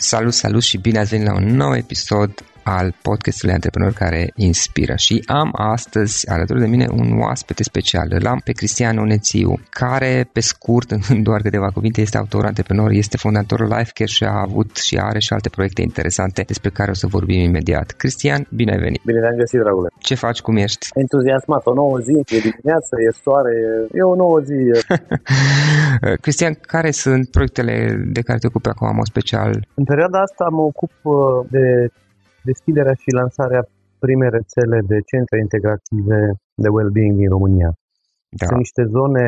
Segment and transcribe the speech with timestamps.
[0.00, 2.44] Salut, salut și bine ați venit la un nou episod
[2.76, 8.06] al podcastului Antreprenori care inspiră și am astăzi alături de mine un oaspete special.
[8.10, 12.90] Îl am pe Cristian Onețiu, care pe scurt, în doar câteva cuvinte, este autor antreprenor,
[12.90, 16.94] este fondatorul Lifecare și a avut și are și alte proiecte interesante despre care o
[16.94, 17.90] să vorbim imediat.
[17.90, 19.00] Cristian, bine ai venit!
[19.04, 19.88] Bine te-am găsit, dragule!
[19.98, 20.86] Ce faci, cum ești?
[20.94, 23.54] Entuziasmat, o nouă zi, e dimineață, e soare,
[23.92, 24.58] e o nouă zi.
[26.24, 27.74] Cristian, care sunt proiectele
[28.16, 29.66] de care te ocupi acum, în special?
[29.74, 31.14] În perioada asta mă ocup uh,
[31.50, 31.90] de
[32.50, 33.62] deschiderea și lansarea
[34.04, 36.18] primei rețele de centre integrative
[36.64, 37.70] de well-being din România.
[38.40, 38.46] Da.
[38.46, 39.26] Sunt niște zone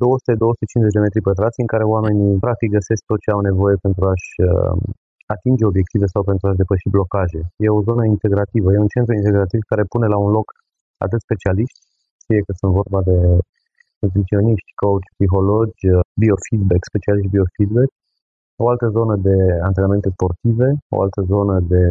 [0.00, 4.32] 200-250 de metri pătrați în care oamenii practic găsesc tot ce au nevoie pentru a-și
[4.48, 4.76] uh,
[5.34, 7.40] atinge obiective sau pentru a-și depăși blocaje.
[7.64, 10.46] E o zonă integrativă, e un centru integrativ care pune la un loc
[11.04, 11.80] atât specialiști,
[12.26, 13.16] fie că sunt vorba de
[14.02, 17.90] nutriționiști, coach, psihologi, uh, biofeedback, specialiști biofeedback,
[18.62, 19.36] o altă zonă de
[19.68, 21.82] antrenamente sportive, o altă zonă de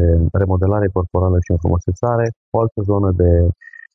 [0.41, 3.31] remodelare corporală și înfrumusețare, o altă zonă de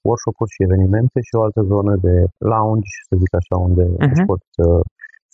[0.08, 2.16] workshop-uri și evenimente și o altă zonă de
[2.52, 4.12] lounge, să zic așa, unde uh-huh.
[4.12, 4.82] își poți uh,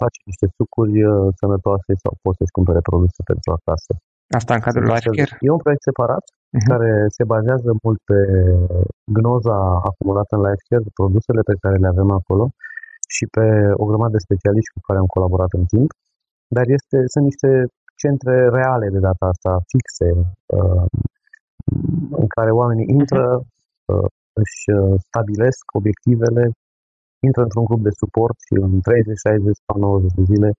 [0.01, 3.93] face niște sucuri uh, sănătoase sau poți să-și cumpere produse pentru acasă.
[4.41, 5.33] Asta în cadrul Lifecare?
[5.47, 6.67] E un proiect separat uh-huh.
[6.71, 8.19] care se bazează mult pe
[9.17, 12.45] gnoza acumulată în Lifecare, produsele pe care le avem acolo
[13.17, 13.47] și pe
[13.83, 15.91] o grămadă de specialiști cu care am colaborat în timp
[16.57, 17.51] dar este, sunt niște
[18.03, 20.09] centre reale de data asta, fixe,
[20.57, 20.87] uh,
[22.23, 22.97] în care oamenii mhm.
[22.99, 23.25] intră,
[23.91, 24.09] uh,
[24.43, 26.45] își uh, stabilesc obiectivele,
[27.29, 30.51] intră într-un grup de suport și în 30, 60 sau 90 de zile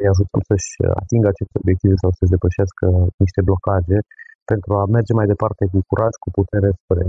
[0.00, 2.84] îi ajutăm să-și atingă aceste obiective sau să-și depășească
[3.24, 3.98] niște blocaje
[4.50, 7.04] pentru a merge mai departe cu curaj, cu putere spre,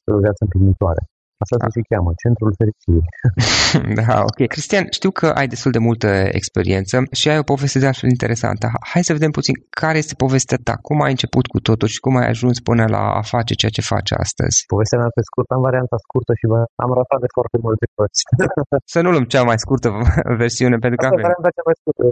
[0.00, 1.02] spre o viață împlinitoare.
[1.42, 1.66] Așa da.
[1.76, 3.06] se cheamă, Centrul Fericirii.
[4.00, 4.38] da, ok.
[4.54, 6.08] Cristian, știu că ai destul de multă
[6.40, 8.66] experiență și ai o poveste de altfel interesantă.
[8.92, 12.14] Hai să vedem puțin care este povestea ta, cum ai început cu totul și cum
[12.20, 14.56] ai ajuns până la a face ceea ce faci astăzi.
[14.74, 16.44] Povestea mea pe scurt, am varianta scurtă și
[16.84, 18.20] am ratat de foarte multe părți.
[18.94, 19.88] să nu luăm cea mai scurtă
[20.42, 21.24] versiune, pentru că avem.
[21.26, 22.04] varianta cea mai scurtă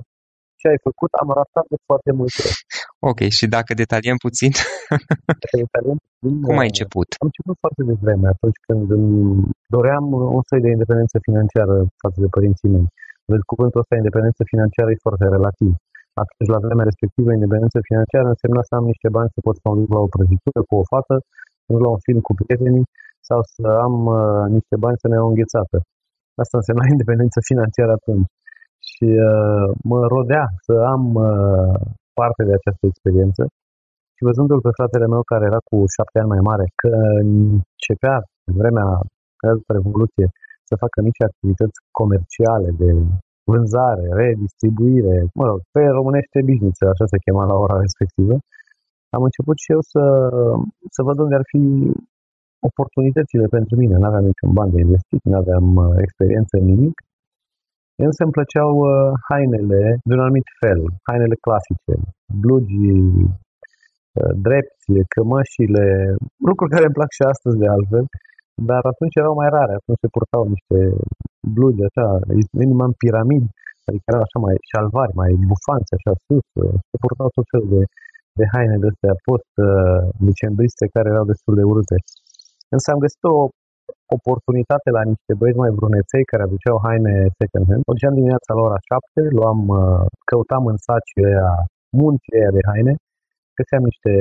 [0.63, 2.43] ce ai făcut, am ratat de foarte multe.
[3.11, 4.53] Ok, și dacă detaliem puțin?
[5.43, 5.97] detaliem puțin
[6.47, 7.09] Cum ai început?
[7.21, 8.85] Am început foarte devreme, atunci când
[9.75, 10.05] doream
[10.37, 12.87] un soi de independență financiară față de părinții mei.
[13.29, 15.73] Vezi, cuvântul ăsta, independență financiară, e foarte relativ.
[16.23, 19.75] Atunci, la vremea respectivă, independență financiară însemna să am niște bani să pot să mă
[19.81, 21.17] duc la o prăjitură cu o fată,
[21.65, 22.87] să la un film cu prietenii
[23.29, 25.77] sau să am uh, niște bani să ne iau înghețată.
[26.43, 28.31] Asta însemna independență financiară atunci
[29.03, 31.75] și uh, mă rodea să am uh,
[32.19, 33.43] parte de această experiență
[34.17, 36.91] și văzându-l pe fratele meu care era cu șapte ani mai mare, că
[37.27, 38.17] începea
[38.49, 38.87] în vremea
[39.59, 40.27] după Revoluție
[40.69, 42.91] să facă mici activități comerciale de
[43.51, 48.37] vânzare, redistribuire, mă rog, pe românește business, așa se chema la ora respectivă,
[49.17, 50.03] am început și eu să,
[50.95, 51.63] să văd unde ar fi
[52.69, 53.95] oportunitățile pentru mine.
[53.97, 56.97] Nu aveam niciun ban de investit, nu aveam uh, experiență în nimic
[58.07, 61.95] Însă îmi plăceau uh, hainele de un anumit fel, hainele clasice,
[62.43, 63.07] blugii,
[64.19, 65.87] uh, drepții, cămășile,
[66.49, 68.05] lucruri care îmi plac și astăzi de altfel,
[68.71, 70.79] dar atunci erau mai rare, atunci se purtau niște
[71.57, 72.07] blugi așa,
[72.61, 73.45] minim în piramid,
[73.87, 77.83] adică erau așa mai șalvari, mai bufanți așa sus, uh, se purtau tot felul de,
[78.39, 81.99] de haine de astea post uh, care erau destul de urâte.
[82.75, 83.37] Însă am găsit o
[84.19, 87.83] oportunitate la niște băieți mai bruneței care aduceau haine second hand.
[87.89, 91.51] O duceam dimineața la ora 7, luam, uh, căutam în saci aia,
[92.01, 92.95] munții aia de haine,
[93.59, 94.13] găseam niște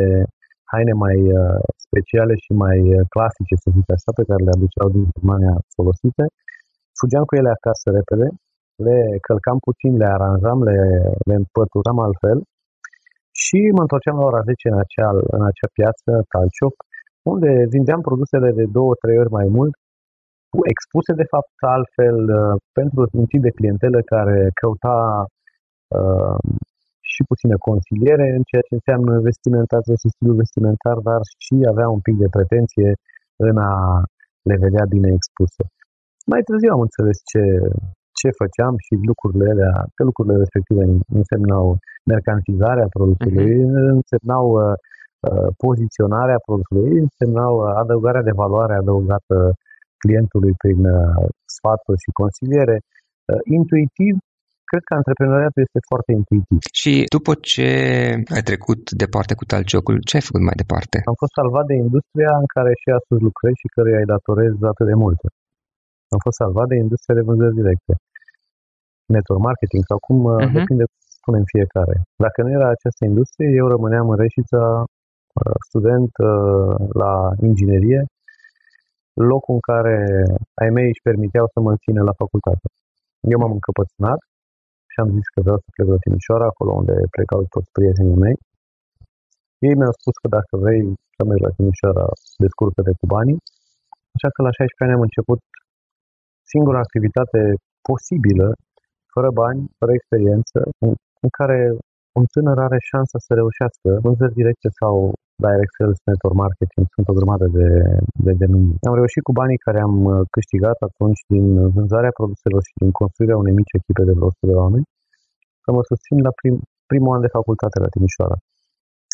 [0.72, 4.88] haine mai uh, speciale și mai uh, clasice, să zic așa, pe care le aduceau
[4.96, 6.26] din Germania folosite.
[7.00, 8.28] Fugeam cu ele acasă repede,
[8.86, 8.98] le
[9.28, 10.78] călcam puțin, le aranjam, le,
[11.28, 12.38] le împăturam altfel
[13.44, 16.76] și mă întorceam la ora 10 în acea, în acea piață, Talcioc,
[17.24, 19.74] unde vindeam produsele de două, trei ori mai mult,
[20.74, 24.98] expuse de fapt altfel uh, pentru un tip de clientelă care căuta
[25.98, 26.38] uh,
[27.12, 32.02] și puțină consiliere în ceea ce înseamnă vestimentație și stilul vestimentar, dar și avea un
[32.08, 32.90] pic de pretenție
[33.48, 33.76] în a
[34.50, 35.64] le vedea bine expuse.
[36.32, 37.44] Mai târziu am înțeles ce,
[38.20, 40.84] ce făceam și lucrurile alea, că lucrurile respective
[41.20, 41.66] însemnau
[42.12, 43.86] mercantilizarea produsului, uh-huh.
[43.96, 44.78] însemnau uh, Uh,
[45.66, 49.38] poziționarea produsului, însemnau uh, adăugarea de valoare adăugată
[50.02, 51.26] clientului prin uh,
[51.56, 52.78] sfaturi și consiliere.
[53.60, 54.14] Intuitiv,
[54.70, 56.60] cred că antreprenoriatul este foarte intuitiv.
[56.82, 57.70] Și după ce
[58.36, 60.98] ai trecut departe cu talciocul, ce ai făcut mai departe?
[61.12, 64.88] Am fost salvat de industria în care și astăzi lucrez și care îi datorez atât
[64.92, 65.26] de multe.
[66.16, 67.94] Am fost salvat de industria de vânzări directe.
[69.16, 70.52] Network marketing sau cum uh-huh.
[70.58, 70.86] depinde
[71.20, 71.96] spunem fiecare.
[72.26, 75.01] Dacă nu era această industrie, eu rămâneam în Reșița uh,
[75.70, 77.14] student uh, la
[77.48, 78.02] inginerie,
[79.32, 79.98] locul în care
[80.62, 82.66] ai mei își permiteau să mă țină la facultate.
[83.32, 84.20] Eu m-am încăpățânat
[84.92, 88.38] și am zis că vreau să plec la Timișoara, acolo unde plecau toți prietenii mei.
[89.68, 90.82] Ei mi-au spus că dacă vrei
[91.16, 92.06] să mergi la Timișoara,
[92.44, 93.40] descurcă-te cu banii.
[94.16, 95.40] Așa că la 16 ani am început
[96.54, 97.42] singura activitate
[97.90, 98.48] posibilă,
[99.14, 100.92] fără bani, fără experiență, în,
[101.26, 101.58] în care
[102.20, 104.94] un tânăr are șansa să reușească vânzări directe sau
[105.46, 107.68] direct sales, network marketing, sunt o grămadă de,
[108.26, 108.84] de denumiri.
[108.90, 113.38] Am reușit cu banii care am uh, câștigat atunci din vânzarea produselor și din construirea
[113.42, 114.86] unei mici echipe de vreo 100 de oameni
[115.64, 116.56] să mă susțin la prim,
[116.92, 118.38] primul an de facultate la Timișoara.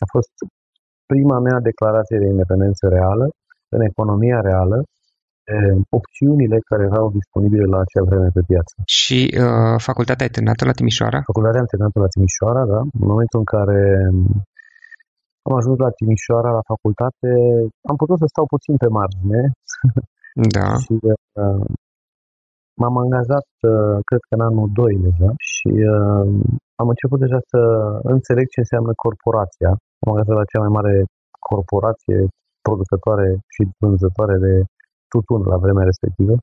[0.04, 0.34] A fost
[1.12, 3.26] prima mea declarație de independență reală,
[3.76, 4.78] în economia reală,
[6.00, 8.74] opțiunile care erau disponibile la acea vreme pe piață.
[9.00, 11.20] Și uh, facultatea ai terminat la Timișoara?
[11.32, 12.80] Facultatea am terminat la Timișoara, da.
[13.02, 13.80] În momentul în care
[15.48, 17.30] am ajuns la Timișoara, la facultate,
[17.92, 19.42] am putut să stau puțin pe margine.
[20.58, 20.68] Da.
[20.84, 20.94] și
[21.42, 21.66] uh,
[22.80, 26.26] m-am angajat, uh, cred că în anul 2 deja, și uh,
[26.82, 27.62] am început deja să
[28.16, 29.72] înțeleg ce înseamnă corporația.
[30.02, 30.94] Am angajat la cea mai mare
[31.50, 32.18] corporație
[32.66, 34.54] producătoare și vânzătoare de
[35.14, 36.36] tutun la vremea respectivă.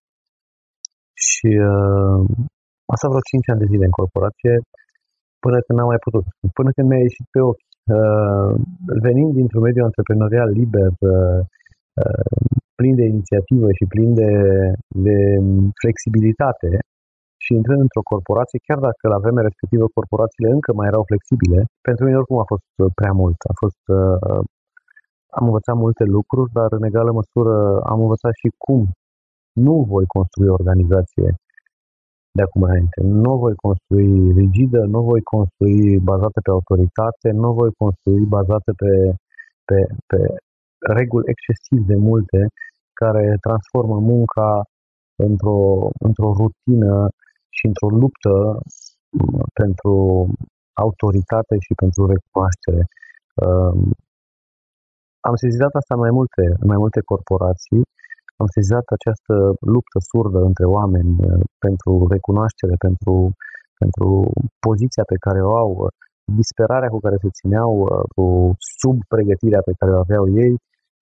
[1.26, 2.20] Și uh,
[2.94, 4.54] asta vreo 5 ani de zile în corporație,
[5.44, 6.26] până când n-am mai putut.
[6.58, 7.68] Până când mi-a ieșit pe ochi.
[7.98, 8.50] Uh,
[9.06, 11.40] venind dintr-un mediu antreprenorial liber, uh,
[12.02, 12.40] uh,
[12.78, 14.32] plin de inițiativă și plin de,
[15.06, 15.18] de
[15.82, 16.70] flexibilitate,
[17.44, 22.02] și intrând într-o corporație, chiar dacă la vremea respectivă corporațiile încă mai erau flexibile, pentru
[22.04, 23.38] mine oricum a fost uh, prea mult.
[23.52, 24.42] A fost, uh,
[25.38, 27.54] am învățat multe lucruri, dar în egală măsură
[27.92, 28.80] am învățat și cum
[29.66, 31.28] nu voi construi o organizație
[32.36, 32.98] de acum înainte.
[33.02, 38.92] Nu voi construi rigidă, nu voi construi bazată pe autoritate, nu voi construi bazată pe,
[39.68, 39.78] pe,
[40.10, 40.18] pe
[40.98, 42.40] reguli excesiv de multe
[43.00, 44.50] care transformă munca
[45.26, 45.60] într-o,
[46.06, 47.08] într-o rutină
[47.56, 48.34] și într-o luptă
[49.60, 49.94] pentru
[50.84, 52.82] autoritate și pentru recunoaștere.
[55.28, 57.82] Am sezizat asta în mai multe, în mai multe corporații,
[58.42, 59.34] am sezizat această
[59.74, 61.12] luptă surdă între oameni
[61.64, 63.14] pentru recunoaștere, pentru,
[63.80, 64.08] pentru
[64.66, 65.70] poziția pe care o au,
[66.40, 67.70] disperarea cu care se țineau,
[68.14, 68.24] cu
[68.78, 70.54] sub pregătirea pe care o aveau ei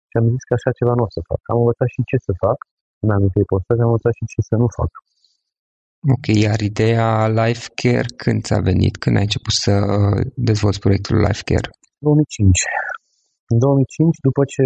[0.09, 1.41] și am zis că așa ceva nu o să fac.
[1.51, 2.57] Am învățat și ce să fac
[3.03, 4.91] în anumite ipostaze, am învățat și ce să nu fac.
[6.15, 7.09] Ok, iar ideea
[7.39, 8.93] Life Care când ți-a venit?
[9.03, 10.19] Când ai început să uh,
[10.49, 11.67] dezvolți proiectul Life Care?
[11.97, 12.59] 2005.
[13.53, 14.65] În 2005, după ce,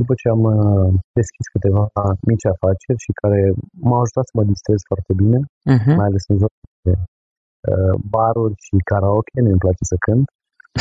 [0.00, 0.88] după ce am uh,
[1.18, 1.84] deschis câteva
[2.30, 3.40] mici afaceri și care
[3.86, 5.38] m-au ajutat să mă distrez foarte bine,
[5.74, 5.94] uh-huh.
[5.98, 10.26] mai ales în zona de uh, baruri și karaoke, mi-mi place să cânt.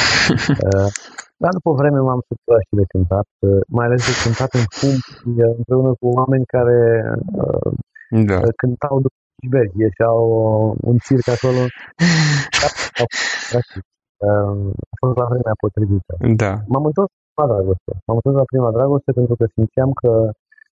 [0.66, 0.90] uh,
[1.44, 4.96] dar după vreme m-am săturat și de cântat, uh, mai ales de cântat în fum
[5.60, 6.80] împreună cu oameni care
[7.44, 7.70] uh,
[8.32, 8.40] da.
[8.62, 10.20] cântau după Iber, ieșeau
[10.90, 11.62] un circ acolo.
[14.92, 16.14] A fost la vremea potrivită.
[16.44, 16.52] Da.
[16.72, 17.92] M-am întors la prima dragoste.
[18.06, 20.12] M-am întors la prima dragoste pentru că simțeam că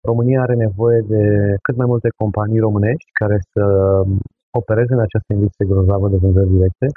[0.10, 1.24] România are nevoie de
[1.66, 3.64] cât mai multe companii românești care să
[4.62, 6.88] opereze în această industrie grozavă de vânzări directe,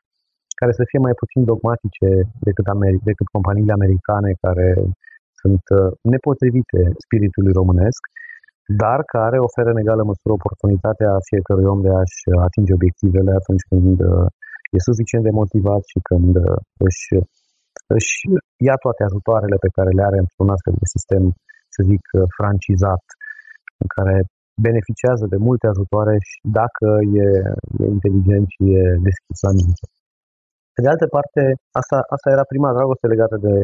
[0.61, 2.09] care să fie mai puțin dogmatice
[2.47, 4.69] decât, Ameri- decât companiile americane care
[5.41, 8.03] sunt uh, nepotrivite spiritului românesc
[8.83, 13.97] dar care oferă în egală măsură oportunitatea fiecărui om de a-și atinge obiectivele atunci când
[14.13, 14.27] uh,
[14.75, 16.57] e suficient de motivat și când uh,
[16.87, 17.07] își,
[17.97, 18.15] își
[18.69, 21.23] ia toate ajutoarele pe care le are într-un astfel de sistem,
[21.75, 23.05] să zic, uh, francizat,
[23.83, 24.17] în care
[24.69, 26.89] beneficiază de multe ajutoare și dacă
[27.25, 27.27] e,
[27.83, 29.85] e inteligent și e deschis la minte.
[30.75, 31.43] Pe de altă parte,
[31.81, 33.57] asta, asta era prima dragoste legată de,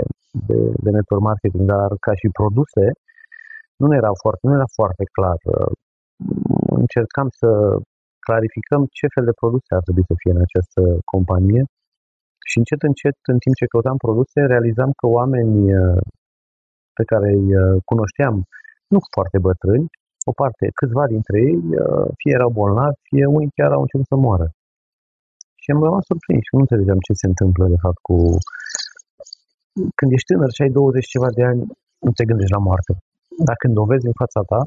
[0.49, 2.85] de, de network marketing, dar ca și produse,
[3.83, 5.38] nu era foarte, nu era foarte clar.
[6.81, 7.50] Încercam să
[8.26, 10.81] clarificăm ce fel de produse ar trebui să fie în această
[11.12, 11.62] companie
[12.49, 16.00] și încet, încet, în timp ce căutam produse, realizam că oamenii uh,
[16.99, 18.34] pe care îi uh, cunoșteam,
[18.92, 19.87] nu foarte bătrâni,
[20.30, 24.16] o parte, câțiva dintre ei, uh, fie erau bolnavi, fie unii chiar au început să
[24.26, 24.46] moară.
[25.62, 28.16] Și am rămas surprins și nu înțelegeam ce se întâmplă, de fapt, cu...
[29.99, 31.61] Când ești tânăr și ai 20 ceva de ani,
[32.04, 32.92] nu te gândești la moarte
[33.49, 34.61] dacă când o vezi în fața ta,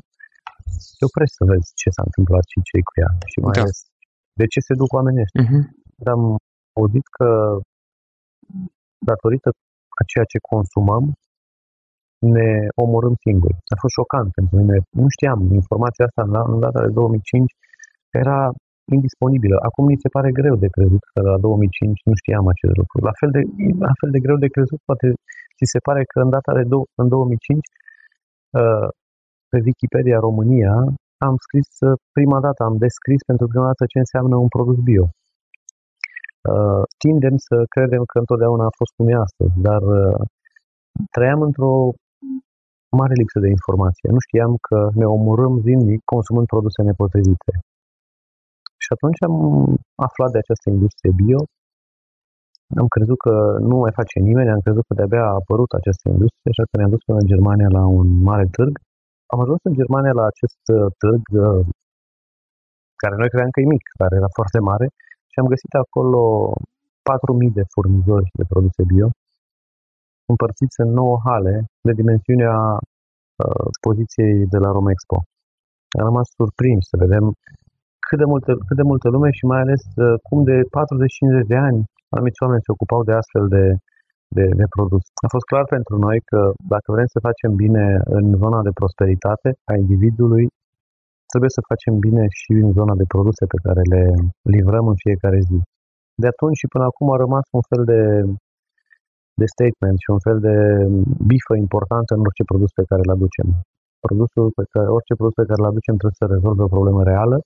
[0.98, 3.12] te oprești să vezi ce s-a întâmplat și ce cu ea.
[3.32, 3.62] Și mai da.
[3.62, 3.78] ales
[4.40, 5.44] de ce se duc oamenii ăștia.
[5.46, 5.64] Uh-huh.
[6.04, 6.24] Dar am
[6.78, 7.30] auzit că
[9.10, 9.50] datorită
[10.00, 11.04] a ceea ce consumăm,
[12.36, 12.50] ne
[12.84, 13.58] omorâm singuri.
[13.74, 14.78] A fost șocant pentru mine.
[15.02, 15.40] Nu știam.
[15.62, 16.22] Informația asta
[16.54, 17.52] în data de 2005
[18.22, 18.40] era
[18.98, 19.56] indisponibilă.
[19.68, 22.98] Acum mi se pare greu de crezut că la 2005 nu știam acest lucru.
[23.10, 23.42] La fel de,
[23.88, 25.08] la fel de greu de crezut, poate
[25.58, 27.60] ți se pare că în data de do- în 2005
[28.60, 28.88] uh,
[29.52, 30.74] pe Wikipedia România
[31.28, 35.06] am scris uh, prima dată, am descris pentru prima dată ce înseamnă un produs bio.
[36.52, 40.20] Uh, tindem să credem că întotdeauna a fost cum e astăzi, dar uh,
[41.16, 41.74] trăiam într-o
[43.00, 44.08] mare lipsă de informație.
[44.16, 47.54] Nu știam că ne omorâm zilnic consumând produse nepotrivite.
[48.84, 49.36] Și atunci am
[50.08, 51.42] aflat de această industrie bio,
[52.82, 53.34] am crezut că
[53.70, 56.94] nu mai face nimeni, am crezut că de-abia a apărut această industrie, așa că ne-am
[56.96, 58.74] dus până în Germania la un mare târg.
[59.34, 61.64] Am ajuns în Germania la acest uh, târg, uh,
[63.02, 64.88] care noi credeam că e mic, care era foarte mare,
[65.36, 66.22] și am găsit acolo
[67.10, 69.08] 4.000 de furnizori de produse bio,
[70.32, 71.56] împărțiți în 9 hale
[71.88, 75.18] de dimensiunea uh, poziției de la Roma Expo.
[76.00, 77.24] Am rămas surprins să vedem
[78.08, 80.58] cât de, multă, cât de multă lume și mai ales uh, cum de
[81.44, 81.80] 40-50 de ani
[82.16, 83.66] anumiți oameni se ocupau de astfel de,
[84.38, 85.04] de, de produs.
[85.26, 86.40] A fost clar pentru noi că
[86.74, 87.86] dacă vrem să facem bine
[88.18, 90.46] în zona de prosperitate a individului,
[91.32, 94.04] trebuie să facem bine și în zona de produse pe care le
[94.56, 95.60] livrăm în fiecare zi.
[96.22, 98.02] De atunci și până acum a rămas un fel de,
[99.42, 100.56] de statement și un fel de
[101.32, 103.48] bifă importantă în orice produs pe care îl aducem.
[104.06, 107.38] Produsul pe care, orice produs pe care îl aducem trebuie să rezolve o problemă reală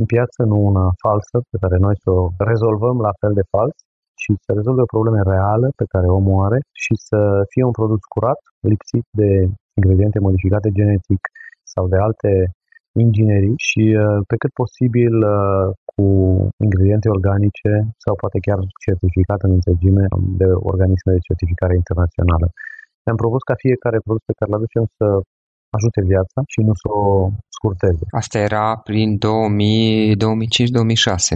[0.00, 3.76] în piață, nu una falsă pe care noi să o rezolvăm la fel de fals,
[4.22, 7.18] și să rezolve o problemă reală pe care omul are și să
[7.52, 8.40] fie un produs curat,
[8.72, 9.30] lipsit de
[9.78, 11.22] ingrediente modificate genetic
[11.72, 12.30] sau de alte
[13.04, 16.04] inginerii și uh, pe cât posibil uh, cu
[16.66, 17.72] ingrediente organice
[18.04, 20.04] sau poate chiar certificat în întregime
[20.40, 22.46] de organisme de certificare internațională.
[23.04, 25.06] Ne-am propus ca fiecare produs pe care îl aducem să
[25.76, 27.04] ajute viața și nu să o
[27.56, 28.04] scurteze.
[28.22, 29.20] Asta era prin 2005-2006,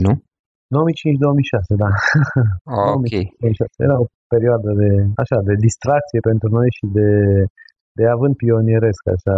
[0.06, 0.12] nu?
[0.74, 1.90] 2005-2006, da.
[2.96, 3.14] Ok.
[3.40, 3.86] 2006.
[3.86, 4.90] Era o perioadă de,
[5.22, 7.10] așa, de distracție pentru noi și de,
[7.98, 9.36] de avânt pionieresc, așa.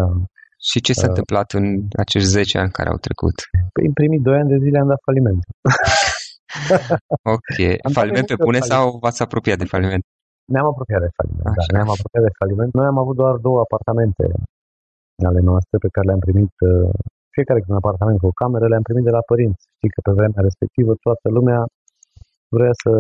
[0.69, 1.67] Și ce s-a uh, întâmplat în
[2.05, 3.37] acești 10 ani care au trecut?
[3.75, 5.43] Păi, în primii 2 ani de zile am dat faliment.
[7.37, 7.57] ok.
[7.87, 10.05] Am faliment pe bune sau v-ați apropiat de faliment?
[10.53, 11.65] Ne-am apropiat de faliment, da.
[11.75, 12.71] Ne-am apropiat de faliment.
[12.79, 14.25] Noi am avut doar două apartamente
[15.31, 16.91] ale noastre pe care le-am primit uh,
[17.37, 19.65] fiecare cu un apartament cu o cameră le-am primit de la părinți.
[19.77, 21.61] Știi că pe vremea respectivă toată lumea
[22.57, 22.93] vrea să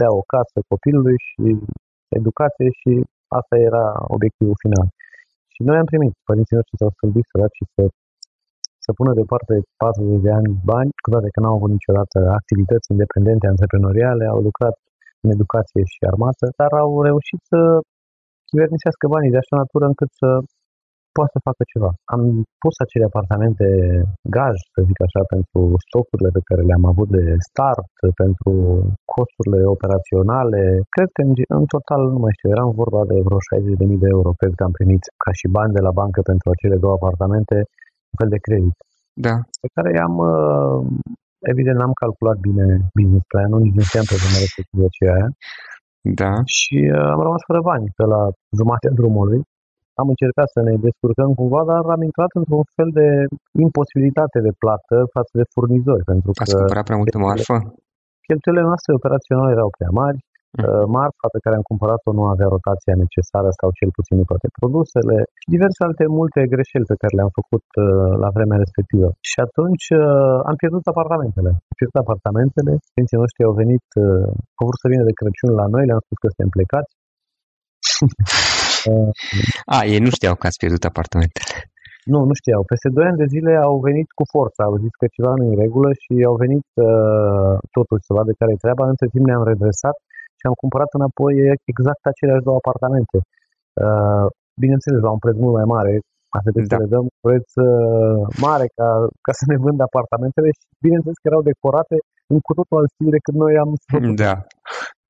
[0.00, 1.44] dea o casă copilului și
[2.18, 2.92] educație și
[3.38, 3.84] asta era
[4.16, 4.86] obiectivul final.
[5.60, 7.82] Și noi am primit, părinții noștri s-au stâlbit săraci și să,
[8.84, 13.44] să pună deoparte 40 de ani bani, cu toate că n-au avut niciodată activități independente,
[13.46, 14.76] antreprenoriale, au lucrat
[15.24, 17.58] în educație și armată, dar au reușit să
[18.48, 20.28] chivernisească banii de așa natură încât să
[21.16, 21.90] poate să facă ceva.
[22.14, 22.22] Am
[22.62, 23.66] pus acele apartamente
[24.36, 27.90] gaj, să zic așa, pentru stocurile pe care le-am avut de start,
[28.22, 28.52] pentru
[29.14, 30.62] costurile operaționale.
[30.94, 34.30] Cred că în, în total, nu mai știu, eram vorba de vreo 60.000 de euro,
[34.40, 37.56] cred că am primit ca și bani de la bancă pentru acele două apartamente,
[38.10, 38.76] un fel de credit.
[39.26, 39.34] Da.
[39.62, 40.78] Pe care i-am, uh,
[41.52, 42.66] evident, n-am calculat bine
[42.98, 45.28] business plan-ul, nici nu știam pe vremea respectivă ce aia.
[46.22, 46.32] Da.
[46.56, 48.22] Și uh, am rămas fără bani pe la
[48.58, 49.40] jumatea drumului
[50.00, 53.08] am încercat să ne descurcăm cumva, dar am intrat într-un fel de
[53.64, 56.04] imposibilitate de plată față de furnizori.
[56.12, 57.56] Pentru Ați că cumpărat prea multă marfă?
[58.26, 60.18] Cheltuielile noastre operaționale erau prea mari,
[60.58, 60.90] mm.
[60.96, 65.16] marfa pe care am cumpărat-o nu avea rotația necesară sau cel puțin nu toate produsele
[65.40, 67.84] și diverse alte multe greșeli pe care le-am făcut uh,
[68.22, 69.08] la vremea respectivă.
[69.30, 71.50] Și atunci uh, am pierdut apartamentele.
[71.70, 73.86] Am pierdut apartamentele, părinții noștri au venit,
[74.58, 76.92] au vrut să vină de Crăciun la noi, le-am spus că suntem plecați.
[79.76, 81.52] A, ei nu știau că ați pierdut apartamentele.
[82.12, 82.60] Nu, nu știau.
[82.72, 85.52] Peste 2 ani de zile au venit cu forța, au zis că ceva nu e
[85.54, 88.84] în regulă și au venit uh, totuși să vadă care e treaba.
[88.92, 89.96] Între timp ne-am redresat
[90.38, 91.34] și am cumpărat înapoi
[91.72, 93.18] exact aceleași două apartamente.
[93.84, 94.26] Uh,
[94.62, 95.92] bineînțeles, la un preț mult mai mare,
[96.36, 96.76] asta trebuie da.
[96.76, 98.88] să le dăm preț uh, mare ca,
[99.26, 101.96] ca să ne vândă apartamentele și bineînțeles că erau decorate
[102.32, 104.16] în cu totul alt stil decât noi am făcut.
[104.24, 104.34] Da.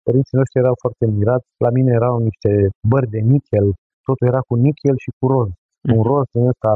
[0.06, 1.48] Părinții noștri erau foarte mirați.
[1.64, 2.50] La mine erau niște
[2.90, 3.66] bări de nichel,
[4.08, 5.50] totul era cu nichel și cu roz.
[5.86, 5.92] Mm.
[5.96, 6.72] Un roz din ăsta,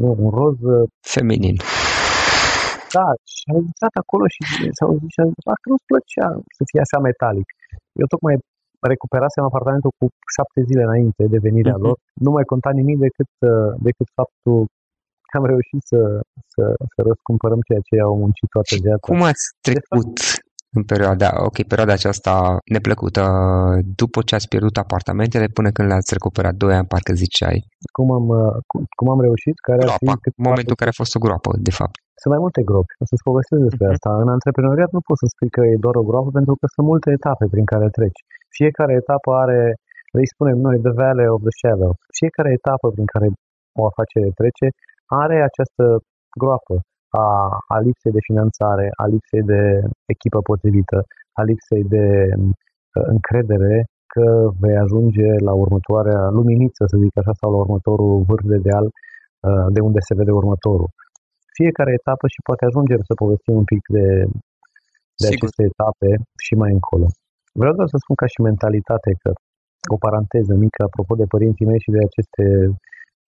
[0.00, 0.56] nu, un roz...
[0.74, 1.56] Uh, Feminin.
[2.96, 4.40] Da, și am zis acolo și
[4.78, 7.48] s-au zis, și am zis, că nu-ți plăcea să fie așa metalic.
[8.00, 8.34] Eu tocmai
[8.92, 10.04] recuperasem apartamentul cu
[10.36, 11.86] șapte zile înainte de venirea mm-hmm.
[11.86, 11.96] lor.
[12.24, 14.58] Nu mai conta nimic decât, uh, decât faptul
[15.28, 16.00] că am reușit să,
[16.52, 16.62] să,
[16.92, 19.06] să răscumpărăm ceea ce au muncit toată viața.
[19.10, 20.12] Cum ați trecut
[20.78, 22.32] în perioada, ok, perioada aceasta
[22.74, 23.22] neplăcută,
[24.02, 27.58] după ce ați pierdut apartamentele până când le-ați recuperat doi ani, parcă ziceai.
[27.96, 28.26] Cum am,
[28.70, 29.56] cum, cum am reușit?
[29.68, 31.96] Care groapa, ar fi momentul care a fost o groapă, de fapt.
[32.20, 33.96] Sunt mai multe gropi, o să-ți povestesc despre uh-huh.
[33.96, 34.10] asta.
[34.24, 37.08] În antreprenoriat nu poți să spui că e doar o groapă pentru că sunt multe
[37.18, 38.20] etape prin care treci.
[38.58, 39.60] Fiecare etapă are,
[40.18, 41.92] îi spunem noi, the valley of the shadow.
[42.18, 43.28] Fiecare etapă prin care
[43.80, 44.66] o afacere trece
[45.24, 45.84] are această
[46.42, 46.74] groapă
[47.20, 47.26] a,
[47.74, 49.62] a lipsei de finanțare, a lipsei de
[50.14, 50.98] echipă potrivită,
[51.40, 53.76] a lipsei de uh, încredere
[54.12, 54.26] că
[54.62, 59.66] vei ajunge la următoarea luminiță, să zic așa, sau la următorul vârf de deal, uh,
[59.74, 60.88] de unde se vede următorul.
[61.58, 64.06] Fiecare etapă și poate ajungem să povestim un pic de,
[65.20, 66.10] de aceste etape
[66.44, 67.06] și mai încolo.
[67.60, 69.30] Vreau doar să spun ca și mentalitate că
[69.94, 72.44] o paranteză mică apropo de părinții mei și de aceste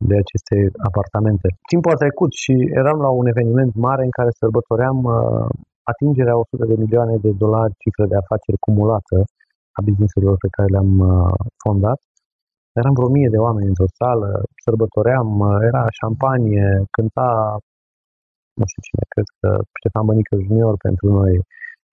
[0.10, 0.56] de aceste
[0.90, 1.48] apartamente.
[1.72, 5.48] Timpul a trecut și eram la un eveniment mare în care sărbătoream uh,
[5.92, 9.18] atingerea 100 de milioane de dolari cifră de afaceri cumulată
[9.78, 11.34] a businessurilor pe care le-am uh,
[11.64, 12.00] fondat.
[12.80, 14.30] Eram vreo mie de oameni într-o sală,
[14.66, 17.32] sărbătoream, uh, era șampanie, cânta,
[18.60, 21.34] nu știu cine, cred că Ștefan Bănică Junior pentru noi.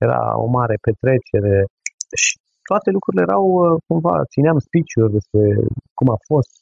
[0.06, 1.56] Era o mare petrecere
[2.22, 2.32] și
[2.70, 5.44] toate lucrurile erau uh, cumva, țineam speech-uri despre
[5.96, 6.52] cum a fost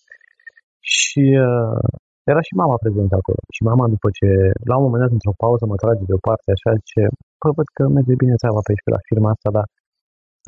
[0.96, 1.82] și uh,
[2.30, 3.40] era și mama prezentă acolo.
[3.56, 4.28] Și mama, după ce,
[4.70, 7.02] la un moment dat, într-o pauză, mă trage deoparte, așa, zice,
[7.40, 9.66] păi, văd că merge bine treaba pe aici, pe la firma asta, dar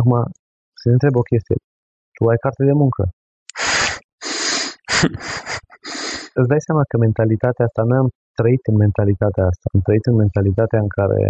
[0.00, 0.14] acum
[0.80, 1.56] se întreb o chestie.
[2.14, 3.02] Tu ai carte de muncă?
[6.38, 10.16] Îți dai seama că mentalitatea asta, noi am trăit în mentalitatea asta, am trăit în
[10.24, 11.20] mentalitatea în care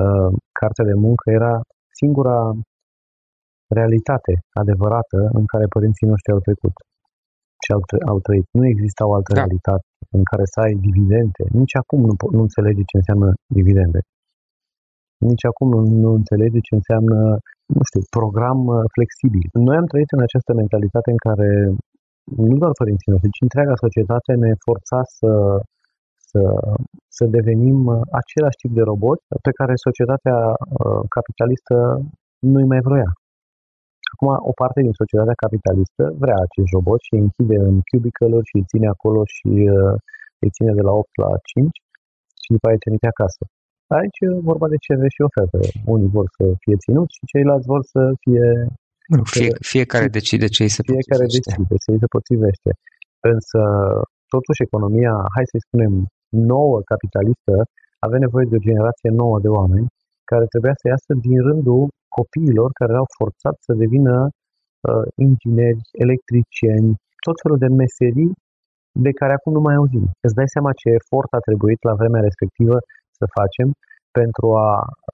[0.00, 1.54] uh, cartea de muncă era
[2.00, 2.38] singura
[3.78, 6.74] realitate adevărată în care părinții noștri au trecut
[7.64, 8.46] și au, au trăit.
[8.58, 9.38] Nu există o altă da.
[9.40, 9.86] realitate
[10.18, 11.42] în care să ai dividende.
[11.60, 13.28] Nici acum nu, nu înțelege ce înseamnă
[13.58, 14.00] dividende.
[15.30, 17.18] Nici acum nu, nu înțelege ce înseamnă,
[17.76, 19.46] nu știu, program uh, flexibil.
[19.68, 21.48] Noi am trăit în această mentalitate în care
[22.48, 25.32] nu doar părinții noștri, ci întreaga societate ne forța să,
[26.28, 26.42] să,
[27.16, 31.76] să devenim uh, același tip de robot pe care societatea uh, capitalistă
[32.52, 33.10] nu-i mai vroia.
[34.14, 38.54] Acum, o parte din societatea capitalistă vrea acest robot și îi închide în cubicle și
[38.58, 39.94] îi ține acolo și uh,
[40.42, 41.74] îi ține de la 8 la 5
[42.42, 43.42] și după aia îi trimite acasă.
[43.98, 45.58] Aici e vorba de cerere și ofertă.
[45.94, 48.46] Unii vor să fie ținuți și ceilalți vor să fie...
[49.12, 51.50] Nu, fie, fiecare decide ce îi se Fiecare potrivește.
[51.50, 52.70] decide ce îi se potrivește.
[53.32, 53.60] Însă,
[54.34, 55.92] totuși, economia, hai să-i spunem,
[56.52, 57.54] nouă capitalistă,
[58.06, 59.88] avea nevoie de o generație nouă de oameni
[60.30, 61.82] care trebuia să iasă din rândul
[62.18, 66.90] copiilor care erau forțați să devină uh, ingineri, electricieni,
[67.26, 68.32] tot felul de meserii
[69.04, 70.04] de care acum nu mai auzim.
[70.26, 72.76] Îți dai seama ce efort a trebuit la vremea respectivă
[73.18, 73.68] să facem
[74.20, 74.70] pentru a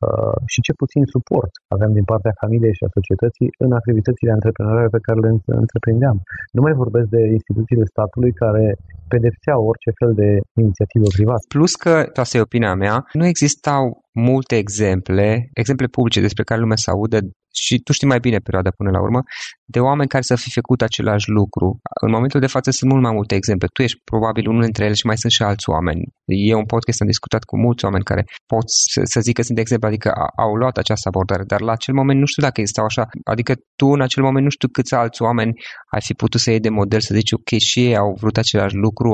[0.07, 4.91] uh, și ce puțin suport aveam din partea familiei și a societății în activitățile antreprenoriale
[4.97, 5.31] pe care le
[5.63, 6.17] întreprindeam.
[6.57, 8.65] Nu mai vorbesc de instituțiile statului care
[9.13, 10.29] pedepseau orice fel de
[10.65, 11.45] inițiativă privată.
[11.55, 13.83] Plus că, asta e opinia mea, nu existau
[14.29, 15.27] multe exemple,
[15.63, 17.19] exemple publice despre care lumea se aude
[17.53, 19.21] și tu știi mai bine perioada până la urmă,
[19.65, 21.79] de oameni care să fi făcut același lucru.
[22.07, 23.69] În momentul de față sunt mult mai multe exemple.
[23.73, 26.03] Tu ești probabil unul dintre ele și mai sunt și alți oameni.
[26.25, 29.57] E un podcast, am discutat cu mulți oameni care pot să, să zic că sunt
[29.57, 32.85] de exemplu, adică au luat această abordare, dar la acel moment nu știu dacă existau
[32.85, 35.53] așa, adică tu în acel moment nu știu câți alți oameni
[35.95, 38.75] ai fi putut să iei de model, să zici ok, și ei au vrut același
[38.75, 39.11] lucru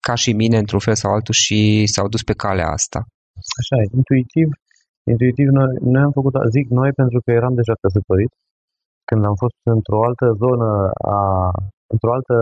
[0.00, 2.98] ca și mine într-un fel sau altul și s-au dus pe calea asta.
[3.60, 4.48] Așa e, intuitiv,
[5.12, 8.32] intuitiv noi, noi am făcut, zic noi pentru că eram deja căsătorit,
[9.08, 10.70] când am fost într-o altă zonă,
[11.16, 11.18] a,
[11.92, 12.36] într-o altă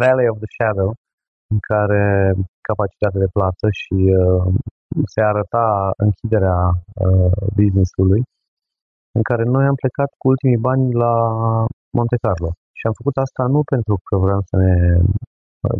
[0.00, 0.90] Valley of the Shadow,
[1.52, 2.04] în care
[2.68, 4.44] capacitatea de plată și uh,
[5.12, 5.66] se arăta
[6.06, 6.58] închiderea
[7.04, 8.22] uh, business-ului,
[9.18, 11.14] în care noi am plecat cu ultimii bani la
[11.96, 12.50] Monte Carlo.
[12.78, 14.74] Și am făcut asta nu pentru că vreau să ne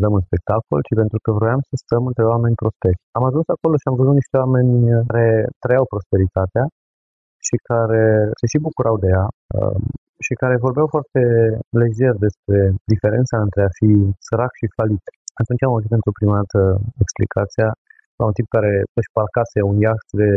[0.02, 3.02] dăm un spectacol, ci pentru că vroiam să stăm între oameni prosperi.
[3.16, 4.74] Am ajuns acolo și am văzut niște oameni
[5.08, 5.26] care
[5.62, 6.64] trăiau prosperitatea
[7.46, 8.04] și care
[8.38, 9.82] se și bucurau de ea um,
[10.26, 11.22] și care vorbeau foarte
[11.82, 12.58] lejer despre
[12.92, 13.90] diferența între a fi
[14.26, 15.04] sărac și falit.
[15.40, 16.60] Atunci am auzit pentru prima dată
[17.04, 17.68] explicația
[18.18, 20.30] la un tip care își parcase un iaht de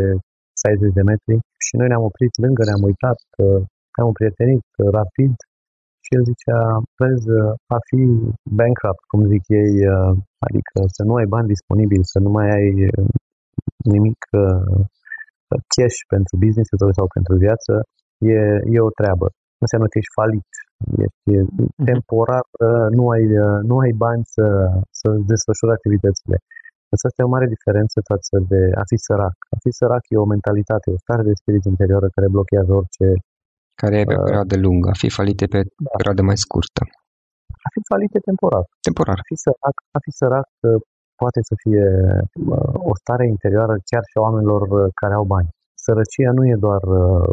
[0.63, 3.19] 60 de metri și noi ne-am oprit lângă, ne-am uitat,
[3.95, 4.65] ne-am prietenit
[4.97, 5.33] rapid
[6.03, 6.59] și el zicea,
[6.99, 7.27] vezi,
[7.77, 8.01] a fi
[8.59, 9.73] bankrupt, cum zic ei,
[10.47, 12.69] adică să nu ai bani disponibili, să nu mai ai
[13.93, 14.19] nimic
[15.73, 17.73] cash pentru business tău sau pentru viață,
[18.35, 18.37] e,
[18.75, 19.27] e o treabă.
[19.63, 20.51] Înseamnă că ești falit,
[21.05, 21.85] ești mhm.
[21.89, 22.45] temporar,
[22.97, 23.25] nu ai,
[23.69, 24.45] nu ai bani să,
[24.99, 26.37] să desfășori activitățile.
[26.93, 29.37] Însă asta e o mare diferență față de a fi sărac.
[29.55, 33.07] A fi sărac e o mentalitate, o stare de spirit interioră care blochează orice...
[33.81, 35.91] Care e pe uh, perioadă lungă, a fi falite pe da.
[35.99, 36.81] perioadă mai scurtă.
[37.67, 38.65] A fi falite temporar.
[38.87, 39.17] Temporar.
[39.23, 40.79] A fi sărac, a fi sărac uh,
[41.21, 41.85] poate să fie
[42.55, 45.49] uh, o stare interioară chiar și a oamenilor uh, care au bani.
[45.85, 47.29] Sărăcia nu e doar uh,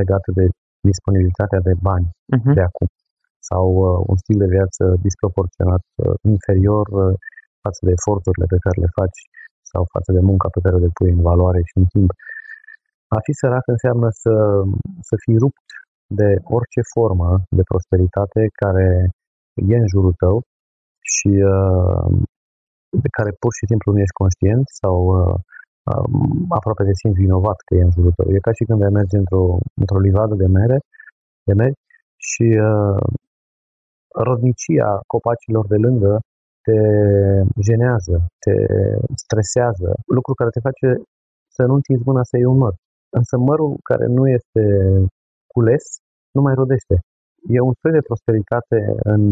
[0.00, 0.44] legată de
[0.90, 2.54] disponibilitatea de bani uh-huh.
[2.58, 2.88] de acum
[3.50, 7.14] sau uh, un stil de viață disproporționat uh, inferior uh,
[7.64, 9.20] față de eforturile pe care le faci
[9.70, 12.10] sau față de munca pe care o depui în valoare și în timp.
[13.16, 14.34] A fi sărac înseamnă să,
[15.08, 15.66] să fii rupt
[16.20, 18.88] de orice formă de prosperitate care
[19.72, 20.36] e în jurul tău
[21.12, 22.06] și uh,
[23.04, 25.34] de care pur și simplu nu ești conștient sau uh,
[25.90, 28.26] um, aproape de simți vinovat că e în jurul tău.
[28.34, 29.44] E ca și când ai merge într-o,
[29.80, 30.78] într-o livadă de mere,
[31.48, 31.76] de meri
[32.28, 33.02] și uh,
[34.28, 36.12] rodnicia copacilor de lângă
[36.66, 36.78] te
[37.68, 38.54] jenează, te
[39.24, 40.88] stresează, lucru care te face
[41.56, 42.74] să nu întinzi mâna să iei un măr.
[43.18, 44.62] Însă mărul care nu este
[45.54, 45.84] cules
[46.36, 46.94] nu mai rodește.
[47.54, 48.78] E un soi de prosperitate
[49.14, 49.22] în,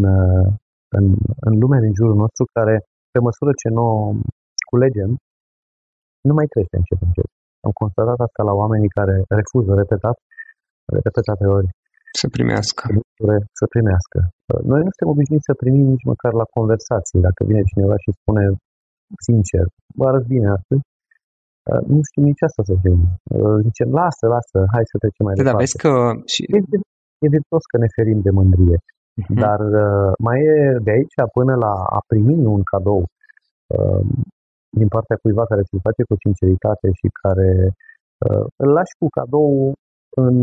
[0.99, 1.05] în,
[1.47, 2.75] în lumea din jurul nostru care,
[3.13, 3.87] pe măsură ce nu
[4.71, 5.11] culegem,
[6.29, 7.31] nu mai crește încet încet.
[7.67, 10.17] Am constatat asta la oamenii care refuză repetat,
[10.99, 11.69] repetate ori
[12.23, 12.83] să primească.
[13.61, 14.19] Să primească.
[14.71, 17.25] Noi nu suntem obișnuiți să primim nici măcar la conversații.
[17.27, 18.45] Dacă vine cineva și spune
[19.27, 19.65] sincer,
[19.99, 20.85] vă arăt bine astăzi,
[21.93, 22.99] nu știm nici asta să fim.
[23.67, 25.59] Zicem, lasă, lasă, hai să trecem mai da, departe.
[25.59, 25.93] Da, vezi că...
[26.33, 26.43] Și...
[26.57, 26.59] E,
[27.25, 28.79] e virtuos că ne ferim de mândrie.
[29.21, 29.39] Uh-huh.
[29.45, 29.61] Dar
[30.27, 33.03] mai e de aici până la a primi un cadou
[34.81, 37.51] din partea cuiva care ți-l face cu sinceritate și care
[38.63, 39.53] îl lași cu cadou
[40.27, 40.39] în,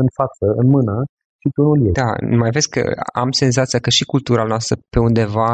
[0.00, 0.96] în față, în mână
[1.40, 2.00] și tu nu-l ieși.
[2.02, 2.10] Da,
[2.42, 2.82] mai vezi că
[3.22, 5.48] am senzația că și cultura noastră pe undeva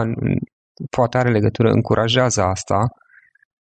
[0.97, 2.79] poate are legătură, încurajează asta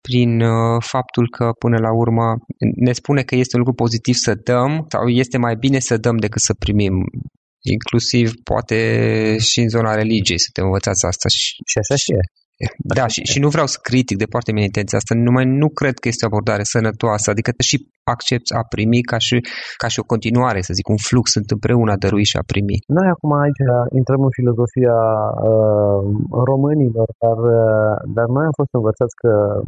[0.08, 2.26] prin uh, faptul că până la urmă
[2.86, 6.16] ne spune că este un lucru pozitiv să dăm sau este mai bine să dăm
[6.16, 6.94] decât să primim.
[7.76, 8.78] Inclusiv poate
[9.48, 11.28] și în zona religiei să te învățați asta.
[11.28, 12.22] Și, și așa și e.
[12.98, 15.96] Da, și, și nu vreau să critic de foarte bine intenția asta, numai nu cred
[15.98, 17.76] că este o abordare sănătoasă, adică și
[18.14, 19.36] accepti a primi ca și,
[19.82, 22.76] ca și o continuare, să zic, un flux, sunt împreună a dărui și a primi.
[22.96, 23.62] Noi acum aici
[24.00, 24.98] intrăm în filozofia
[25.50, 26.00] uh,
[26.50, 29.64] românilor, dar, uh, dar noi am fost învățați că uh,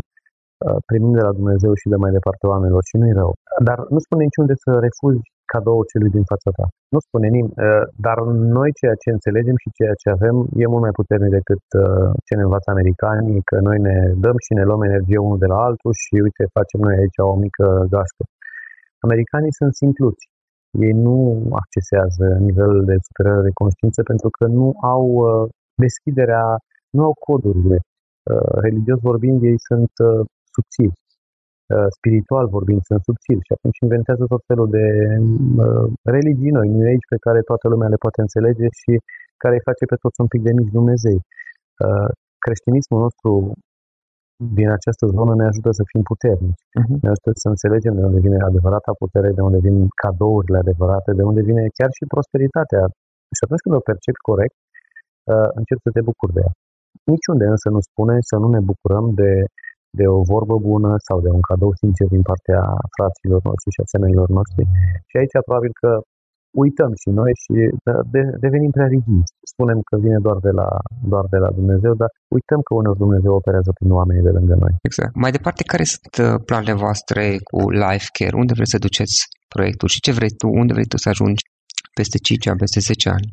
[0.91, 3.33] primim de la Dumnezeu și de mai departe oamenilor și nu-i rău.
[3.69, 6.67] Dar nu spune niciunde să refuzi cadou celui din fața ta.
[6.95, 8.17] Nu spune nimeni, uh, dar
[8.59, 12.33] noi ceea ce înțelegem și ceea ce avem e mult mai puternic decât uh, ce
[12.35, 15.93] ne învață americanii, că noi ne dăm și ne luăm energie unul de la altul
[16.03, 18.23] și uite, facem noi aici o mică gașcă.
[19.07, 20.25] Americanii sunt simpluți.
[20.87, 21.17] Ei nu
[21.63, 25.45] accesează nivelul de superare de conștiință pentru că nu au uh,
[25.85, 26.45] deschiderea,
[26.97, 27.79] nu au codurile.
[28.67, 29.93] Religios vorbind, ei sunt
[30.57, 30.97] subțiri
[31.75, 34.87] Uh, spiritual vorbind, sunt subțiri și atunci inventează tot felul de
[35.65, 38.93] uh, religii noi, New Age, pe care toată lumea le poate înțelege și
[39.43, 41.19] care îi face pe toți un pic de mici Dumnezei.
[41.85, 42.11] Uh,
[42.45, 43.31] creștinismul nostru
[44.59, 46.65] din această zonă ne ajută să fim puternici.
[46.79, 46.97] Uh-huh.
[47.05, 51.25] Ne ajută să înțelegem de unde vine adevărata putere, de unde vin cadourile adevărate, de
[51.31, 52.83] unde vine chiar și prosperitatea.
[53.37, 54.57] Și atunci când o percepi corect,
[55.33, 56.53] uh, începi să te bucuri de ea.
[57.15, 59.31] Niciunde însă nu spune să nu ne bucurăm de
[59.99, 62.63] de o vorbă bună sau de un cadou sincer din partea
[62.97, 64.63] fraților noștri și a semenilor noștri.
[65.09, 65.91] Și aici probabil că
[66.65, 67.53] uităm și noi și
[68.15, 69.31] de, devenim prea rigizi.
[69.53, 70.69] Spunem că vine doar de, la,
[71.13, 74.73] doar de la Dumnezeu, dar uităm că uneori Dumnezeu operează prin oamenii de lângă noi.
[74.89, 75.13] Exact.
[75.25, 78.35] Mai departe, care sunt uh, planele voastre cu Life Care?
[78.43, 79.17] Unde vreți să duceți
[79.55, 81.43] proiectul și ce vrei tu, unde vrei tu să ajungi
[81.99, 83.29] peste 5 ani, peste 10 ani?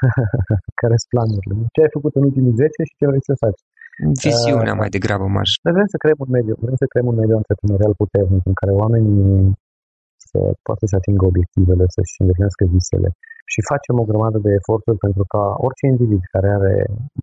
[0.80, 1.52] care sunt planurile?
[1.74, 3.60] Ce ai făcut în ultimii 10 și ce vrei să faci?
[4.28, 5.50] Visiunea uh, mai degrabă marș.
[5.64, 8.72] Noi vrem să creăm un mediu, vrem să creăm un mediu antreprenorial puternic în care
[8.82, 9.24] oamenii
[10.30, 13.10] să poată să atingă obiectivele, să-și îndeplinească visele.
[13.52, 16.74] Și facem o grămadă de eforturi pentru ca orice individ care are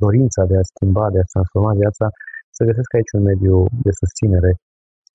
[0.03, 2.05] dorința de a schimba, de a transforma viața,
[2.55, 3.55] să găsească aici un mediu
[3.85, 4.51] de susținere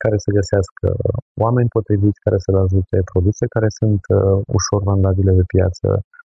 [0.02, 0.86] care să găsească
[1.44, 5.86] oameni potriviți care să-l ajute, produse care sunt uh, ușor vandabile pe piață,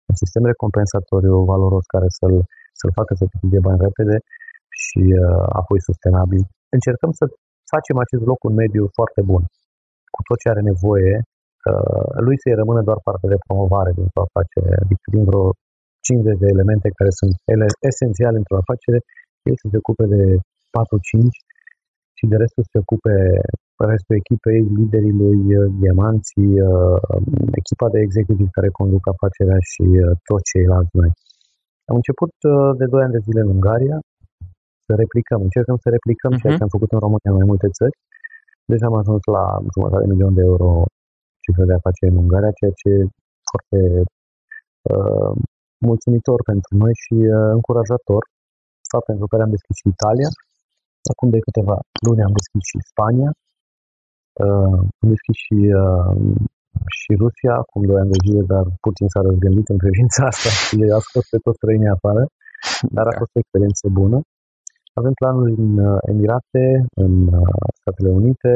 [0.09, 2.35] un sistem recompensatoriu valoros care să-l,
[2.79, 4.17] să-l facă să câștige bani repede
[4.85, 6.41] și uh, apoi sustenabil.
[6.77, 7.25] Încercăm să
[7.73, 9.43] facem acest loc un mediu foarte bun,
[10.13, 11.13] cu tot ce are nevoie,
[11.69, 15.45] uh, lui să-i rămână doar partea de promovare din o afacere, adică din vreo
[16.07, 18.99] 50 de elemente care sunt ele esențiale într-o afacere,
[19.49, 20.21] el să se ocupe de
[20.75, 21.35] 4-5
[22.17, 23.15] și de restul să se ocupe
[23.91, 26.53] restul echipei, liderii lui, uh, diamanții,
[27.61, 29.85] echipa de executiv care conduc afacerea și
[30.29, 31.11] toți ceilalți noi.
[31.89, 32.33] Am început
[32.81, 33.97] de 2 ani de zile în Ungaria,
[34.91, 35.39] să replicăm.
[35.47, 36.41] Încercăm să replicăm uh-huh.
[36.41, 37.95] ceea ce am făcut în România în mai multe țări.
[38.71, 40.69] Deci am ajuns la jumătate de milion de euro
[41.43, 43.11] cifră de afaceri în Ungaria, ceea ce e
[43.49, 43.79] foarte
[44.93, 45.31] uh,
[45.89, 48.21] mulțumitor pentru noi și uh, încurajator.
[48.91, 50.29] Fapt pentru care am deschis și Italia.
[51.11, 53.29] Acum de câteva luni am deschis și Spania.
[54.45, 56.11] Uh, am deschis și, uh,
[56.99, 60.77] și Rusia acum doi ani de zile, dar puțin s-a răzgândit în privința asta și
[60.97, 62.23] a scos pe toți străinii afară.
[62.95, 64.17] Dar a fost o experiență bună.
[64.99, 66.65] Avem planuri în uh, Emirate,
[67.03, 68.53] în uh, Statele Unite.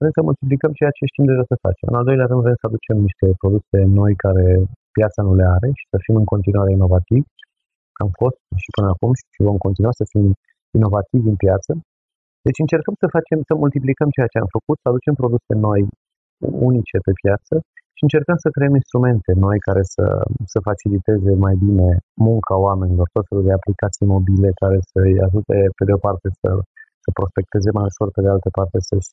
[0.00, 1.86] Vrem să multiplicăm ceea ce știm deja să facem.
[1.90, 4.46] În al doilea rând vrem să aducem niște produse noi care
[4.96, 7.30] piața nu le are și să fim în continuare inovativi.
[8.04, 10.26] Am fost și până acum și vom continua să fim
[10.78, 11.70] inovativi în piață.
[12.46, 15.80] Deci încercăm să facem, să multiplicăm ceea ce am făcut, să aducem produse noi,
[16.68, 17.54] unice pe piață
[18.00, 20.04] și încercăm să creăm instrumente noi care să,
[20.52, 21.88] să faciliteze mai bine
[22.26, 26.50] munca oamenilor, tot felul de aplicații mobile care să-i ajute pe de o parte să,
[27.04, 29.10] să prospecteze mai ușor, pe de altă parte să-și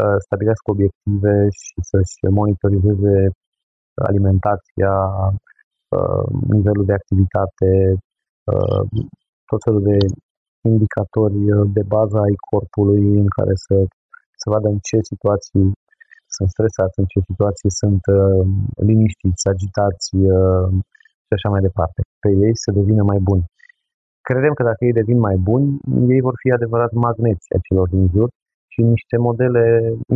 [0.00, 3.16] uh, stabilească obiective și să-și monitorizeze
[4.10, 4.94] alimentația,
[5.96, 6.24] uh,
[6.56, 7.70] nivelul de activitate,
[8.52, 8.82] uh,
[9.50, 9.98] tot felul de
[10.72, 11.38] indicatori
[11.76, 13.76] de bază ai corpului în care să,
[14.40, 15.66] să vadă în ce situații
[16.36, 18.42] sunt stresați, în ce situații sunt uh,
[18.88, 20.66] liniștiți, agitați uh,
[21.26, 21.98] și așa mai departe.
[22.22, 23.44] Pe ei să devină mai buni.
[24.28, 25.66] Credem că dacă ei devin mai buni,
[26.14, 28.28] ei vor fi adevărat magneți a celor din jur
[28.72, 29.64] și niște modele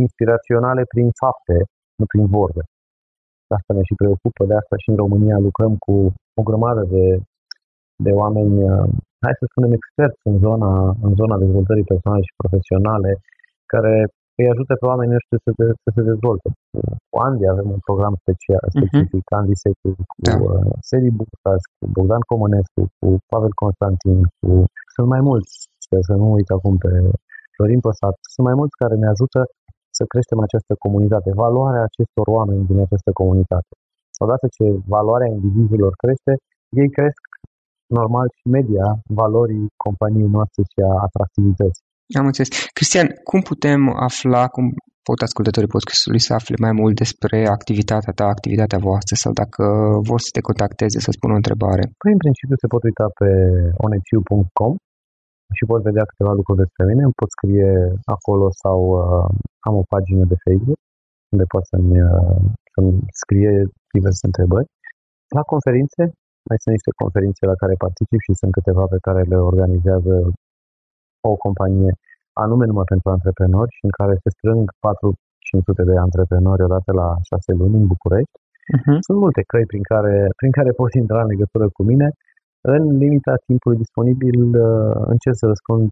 [0.03, 1.57] inspiraționale prin fapte,
[1.99, 2.63] nu prin vorbe.
[3.57, 5.93] Asta ne și preocupă, de asta și în România lucrăm cu
[6.39, 7.05] o grămadă de,
[8.05, 8.87] de oameni, uh,
[9.25, 10.71] hai să spunem experți în zona,
[11.07, 13.11] în zona dezvoltării personale și profesionale,
[13.73, 13.93] care
[14.39, 16.47] îi ajută pe oamenii ăștia să, de, să se dezvolte.
[17.11, 18.75] Cu Andy avem un program special, mhm.
[18.77, 19.37] specific, uh-huh.
[19.39, 20.33] Andy Secu, cu da.
[20.45, 24.49] uh, Seri Bucas, cu Bogdan Comănescu, cu Pavel Constantin, cu...
[24.95, 25.53] Sunt mai mulți,
[26.07, 26.91] să nu uit acum pe
[27.55, 29.39] Florin Păsat, sunt mai mulți care ne ajută
[29.97, 33.71] să creștem această comunitate, valoarea acestor oameni din această comunitate.
[34.23, 36.33] Odată ce valoarea indivizilor crește,
[36.81, 37.21] ei cresc
[37.99, 38.87] normal și media
[39.21, 41.87] valorii companiei noastre și a atractivității.
[42.17, 42.49] Am înțeles.
[42.77, 44.65] Cristian, cum putem afla, cum
[45.07, 49.63] pot ascultătorii podcastului să afle mai mult despre activitatea ta, activitatea voastră sau dacă
[50.09, 51.83] vor să te contacteze, să spună o întrebare?
[52.01, 53.29] Păi, în principiu, se pot uita pe
[53.85, 54.73] onetiu.com
[55.57, 57.01] și pot vedea câteva lucruri despre mine.
[57.07, 57.69] Îmi pot scrie
[58.15, 59.27] acolo sau uh,
[59.67, 60.79] am o pagină de Facebook
[61.33, 62.39] unde pot să-mi, uh,
[62.73, 63.53] să-mi scrie
[63.95, 64.67] diverse întrebări.
[65.37, 66.01] La conferințe,
[66.47, 70.13] mai sunt niște conferințe la care particip și sunt câteva pe care le organizează
[71.29, 71.93] o companie
[72.43, 77.51] anume numai pentru antreprenori și în care se strâng 4-500 de antreprenori odată la 6
[77.59, 78.37] luni în București.
[78.75, 78.97] Uh-huh.
[79.07, 82.07] Sunt multe căi prin care, prin care poți intra în legătură cu mine.
[82.75, 85.87] În limita timpului disponibil uh, încerc să răspund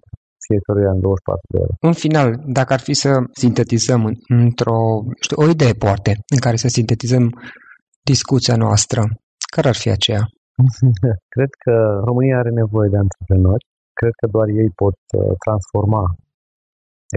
[0.47, 1.73] fiecăruia în 24 de ore.
[1.89, 3.11] În final, dacă ar fi să
[3.43, 4.01] sintetizăm
[4.43, 4.79] într-o,
[5.25, 7.25] știu, o idee poate, în care să sintetizăm
[8.11, 9.01] discuția noastră,
[9.53, 10.23] care ar fi aceea?
[11.35, 11.73] Cred că
[12.07, 13.65] România are nevoie de antreprenori
[13.99, 16.03] cred că doar ei pot uh, transforma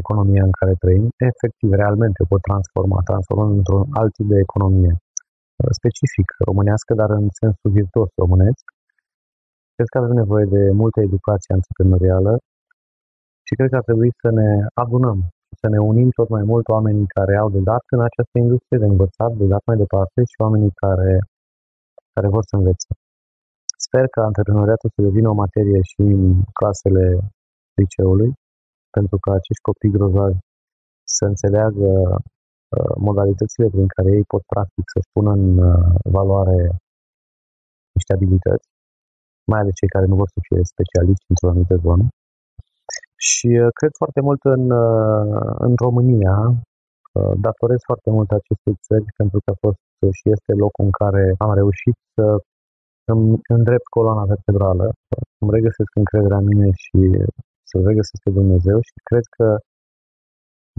[0.03, 4.93] economia în care trăim, efectiv, realmente o pot transforma, transformă într-un alt tip de economie
[4.95, 8.65] uh, specific românească, dar în sensul virtuos românesc.
[9.77, 12.33] Cred că avem nevoie de multă educație antreprenorială
[13.47, 14.51] și cred că ar trebui să ne
[14.83, 15.19] adunăm,
[15.61, 18.89] să ne unim tot mai mult oamenii care au de dat în această industrie, de
[18.95, 21.13] învățat, de dat mai departe și oamenii care,
[22.15, 22.91] care vor să învețe.
[23.87, 26.25] Sper că antreprenoriatul să devină o materie și în
[26.59, 27.05] clasele
[27.81, 28.31] liceului,
[28.97, 30.39] pentru că acești copii grozavi
[31.17, 36.59] să înțeleagă uh, modalitățile prin care ei pot practic să-și pună în uh, valoare
[37.97, 38.67] niște abilități,
[39.51, 42.05] mai ales cei care nu vor să fie specialiști într-o anumită zonă.
[43.29, 44.65] Și uh, cred foarte mult în,
[45.67, 46.37] în România,
[47.47, 49.81] datorez foarte mult acestei țări pentru că a fost
[50.19, 52.25] și este locul în care am reușit să
[53.11, 54.87] să-mi îndrept coloana vertebrală,
[55.37, 56.99] să-mi regăsesc încrederea în mine și
[57.69, 59.47] să-L regăsesc pe Dumnezeu și cred că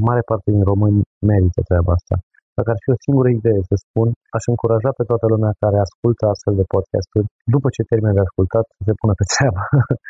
[0.08, 2.16] mare parte din români merită treaba asta.
[2.58, 6.24] Dacă ar fi o singură idee să spun, aș încuraja pe toată lumea care ascultă
[6.34, 9.62] astfel de podcasturi, după ce termină de ascultat, să se pună pe treabă.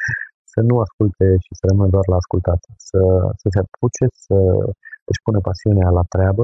[0.53, 2.61] să nu asculte și să rămână doar la ascultat.
[2.89, 3.01] Să,
[3.41, 4.37] să se apuce, să
[5.09, 6.43] își pună pasiunea la treabă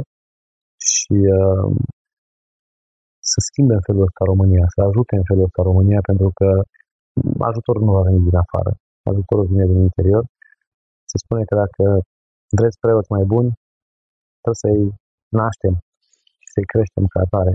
[0.91, 1.65] și uh,
[3.33, 6.47] să schimbe în felul ăsta România, să ajute în felul ăsta România, pentru că
[7.49, 8.71] ajutorul nu va veni din afară,
[9.11, 10.23] ajutorul vine din interior.
[11.11, 11.83] Se spune că dacă
[12.57, 13.49] vreți preoți mai buni,
[14.41, 14.83] trebuie să-i
[15.39, 15.73] naștem
[16.41, 17.53] și să-i creștem ca atare.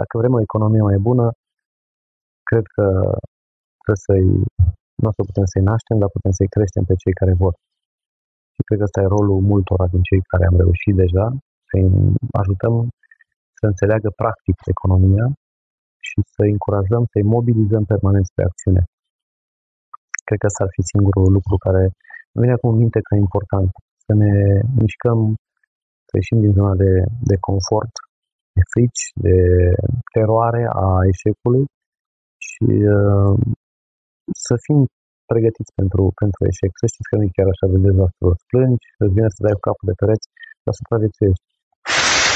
[0.00, 1.26] Dacă vrem o economie mai bună,
[2.48, 2.86] cred că
[3.82, 4.28] trebuie să-i
[5.00, 7.54] Nu o să putem să-i naștem, dar putem să-i creștem pe cei care vor.
[8.54, 11.26] Și cred că ăsta e rolul multora din cei care am reușit deja,
[11.68, 11.86] să-i
[12.40, 12.74] ajutăm
[13.60, 15.26] să înțeleagă practic economia
[16.08, 18.82] și să-i încurajăm, să-i mobilizăm permanent spre acțiune.
[20.26, 21.82] Cred că ăsta ar fi singurul lucru care
[22.32, 23.70] îmi vine acum în minte că e important.
[24.06, 24.32] Să ne
[24.82, 25.18] mișcăm,
[26.08, 26.92] să ieșim din zona de,
[27.30, 27.94] de confort,
[28.56, 29.36] de frici, de
[30.12, 31.64] teroare a eșecului
[32.48, 33.34] și uh,
[34.46, 34.78] să fim
[35.30, 36.70] pregătiți pentru, pentru eșec.
[36.82, 38.38] Să știți că nu e chiar așa de dezastros.
[38.50, 40.26] Plângi, îți vine să dai cu capul de pereți,
[40.64, 41.46] dar supraviețuiești.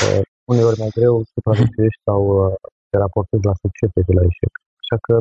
[0.06, 2.54] Uh, uneori mai greu supraviețuiești sau uh,
[2.90, 4.52] te raportezi la succes de la eșec.
[4.83, 5.14] Așa că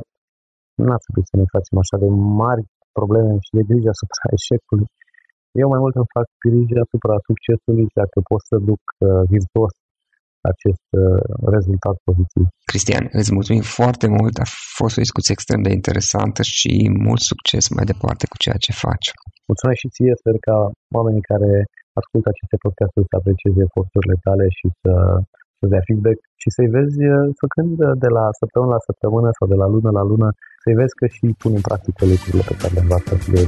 [0.83, 2.09] nu ar trebui să ne facem așa de
[2.43, 2.63] mari
[2.97, 4.89] probleme și de grijă asupra eșecului.
[5.61, 9.73] Eu mai mult îmi fac grijă asupra succesului dacă pot să duc uh, virtuos
[10.51, 11.23] acest uh,
[11.55, 12.45] rezultat pozitiv.
[12.71, 14.47] Cristian, îți mulțumim foarte mult, a
[14.79, 16.71] fost o discuție extrem de interesantă și
[17.07, 19.07] mult succes mai departe cu ceea ce faci.
[19.51, 20.57] Mulțumesc și ție, sper ca
[20.97, 21.51] oamenii care
[22.01, 24.91] ascultă aceste podcasturi să aprecieze eforturile tale și să,
[25.59, 29.57] să dea feedback și să-i vezi uh, făcând de la săptămână la săptămână sau de
[29.61, 30.27] la lună la lună,
[30.63, 33.41] să-i vezi că și pun în practică lucrurile pe care le învață de